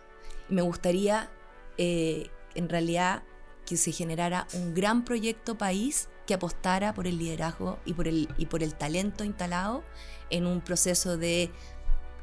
me 0.47 0.61
gustaría, 0.61 1.29
eh, 1.77 2.29
en 2.55 2.69
realidad, 2.69 3.23
que 3.65 3.75
se 3.75 3.91
generara 3.91 4.47
un 4.53 4.73
gran 4.73 5.03
proyecto 5.03 5.57
país 5.57 6.07
que 6.25 6.33
apostara 6.33 6.93
por 6.93 7.05
el 7.05 7.17
liderazgo 7.17 7.79
y 7.85 7.93
por 7.93 8.07
el, 8.07 8.29
y 8.37 8.45
por 8.45 8.63
el 8.63 8.75
talento 8.75 9.25
instalado 9.25 9.83
en 10.29 10.45
un 10.45 10.61
proceso 10.61 11.17
de 11.17 11.51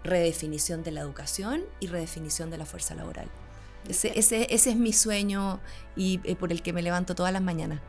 redefinición 0.04 0.83
de 0.83 0.92
la 0.92 1.00
educación 1.00 1.62
y 1.80 1.87
redefinición 1.88 2.50
de 2.50 2.59
la 2.59 2.66
fuerza 2.66 2.95
laboral. 2.95 3.28
Ese, 3.88 4.19
ese, 4.19 4.47
ese 4.50 4.71
es 4.71 4.76
mi 4.76 4.92
sueño 4.92 5.61
y 5.97 6.21
eh, 6.25 6.37
por 6.37 6.52
el 6.52 6.62
que 6.62 6.73
me 6.73 6.83
levanto 6.83 7.14
todas 7.14 7.33
las 7.33 7.42
mañanas. 7.42 7.80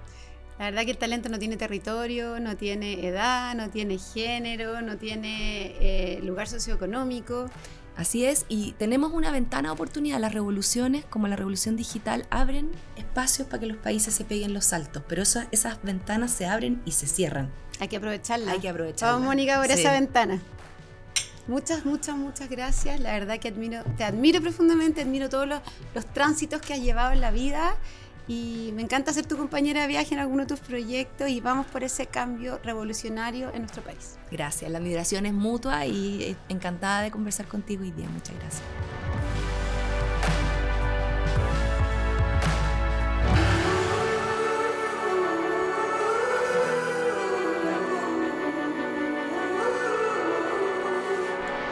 La 0.57 0.65
verdad 0.65 0.85
que 0.85 0.91
el 0.91 0.97
talento 0.97 1.27
no 1.27 1.39
tiene 1.39 1.57
territorio, 1.57 2.39
no 2.39 2.55
tiene 2.55 3.07
edad, 3.07 3.55
no 3.55 3.69
tiene 3.69 3.97
género, 3.97 4.81
no 4.81 4.97
tiene 4.97 5.75
eh, 5.79 6.19
lugar 6.21 6.47
socioeconómico. 6.47 7.49
Así 7.97 8.25
es, 8.25 8.45
y 8.47 8.73
tenemos 8.73 9.11
una 9.11 9.31
ventana 9.31 9.69
de 9.69 9.73
oportunidad. 9.73 10.19
Las 10.19 10.33
revoluciones, 10.33 11.03
como 11.05 11.27
la 11.27 11.35
revolución 11.35 11.75
digital, 11.75 12.25
abren 12.29 12.69
espacios 12.95 13.47
para 13.47 13.59
que 13.59 13.65
los 13.65 13.77
países 13.77 14.13
se 14.13 14.23
peguen 14.23 14.53
los 14.53 14.65
saltos, 14.65 15.03
pero 15.07 15.23
esas, 15.23 15.47
esas 15.51 15.81
ventanas 15.83 16.31
se 16.31 16.45
abren 16.45 16.81
y 16.85 16.91
se 16.91 17.07
cierran. 17.07 17.51
Hay 17.79 17.87
que 17.87 17.97
aprovecharla. 17.97 18.51
Hay 18.51 18.59
que 18.59 18.69
aprovecharla. 18.69 19.13
Vamos, 19.13 19.27
Mónica, 19.27 19.59
por 19.59 19.71
esa 19.71 19.91
ventana. 19.91 20.39
Muchas, 21.47 21.85
muchas, 21.85 22.15
muchas 22.15 22.49
gracias. 22.49 22.99
La 22.99 23.13
verdad 23.13 23.39
que 23.39 23.49
admiro, 23.49 23.83
te 23.97 24.03
admiro 24.03 24.41
profundamente, 24.41 25.01
admiro 25.01 25.29
todos 25.29 25.47
los, 25.47 25.61
tránsitos 26.13 26.61
que 26.61 26.73
has 26.73 26.81
llevado 26.81 27.11
en 27.11 27.21
la 27.21 27.31
vida 27.31 27.75
y 28.27 28.71
me 28.75 28.83
encanta 28.83 29.11
ser 29.11 29.25
tu 29.25 29.37
compañera 29.37 29.81
de 29.81 29.87
viaje 29.87 30.13
en 30.13 30.19
alguno 30.19 30.43
de 30.43 30.47
tus 30.47 30.59
proyectos 30.59 31.29
y 31.29 31.41
vamos 31.41 31.65
por 31.65 31.83
ese 31.83 32.05
cambio 32.05 32.59
revolucionario 32.63 33.51
en 33.53 33.61
nuestro 33.61 33.83
país. 33.83 34.17
Gracias, 34.31 34.69
la 34.71 34.77
admiración 34.77 35.25
es 35.25 35.33
mutua 35.33 35.85
y 35.85 36.23
eh, 36.23 36.35
encantada 36.49 37.01
de 37.01 37.11
conversar 37.11 37.47
contigo 37.47 37.83
hoy 37.83 37.91
día. 37.91 38.07
Muchas 38.09 38.35
gracias. 38.35 38.63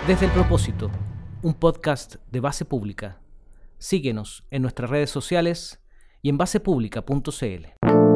Desde 0.10 0.26
el 0.26 0.32
propósito, 0.32 0.90
un 1.44 1.54
podcast 1.54 2.16
de 2.32 2.40
base 2.40 2.66
pública. 2.66 3.20
Síguenos 3.78 4.44
en 4.50 4.64
nuestras 4.64 4.90
redes 4.90 5.12
sociales 5.12 5.80
y 6.24 6.30
en 6.30 6.38
basepublica.cl. 6.40 8.09